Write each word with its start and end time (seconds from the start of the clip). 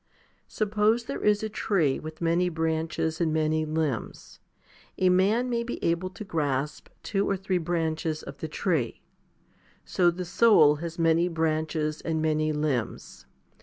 Suppose 0.47 1.03
there 1.05 1.23
is 1.23 1.43
a 1.43 1.47
tree 1.47 1.99
with 1.99 2.21
many 2.21 2.49
branches 2.49 3.21
and 3.21 3.31
many 3.31 3.65
limbs. 3.65 4.39
A 4.97 5.09
man 5.09 5.47
may 5.47 5.61
be 5.61 5.77
able 5.85 6.09
to 6.09 6.23
grasp 6.23 6.89
two 7.03 7.29
or 7.29 7.37
three 7.37 7.59
branches 7.59 8.23
of 8.23 8.39
the 8.39 8.47
tree. 8.47 9.03
So 9.85 10.09
the 10.09 10.25
soul 10.25 10.77
has 10.77 10.97
many 10.97 11.27
branches 11.27 12.01
and 12.01 12.19
many 12.19 12.51
limbs. 12.51 13.27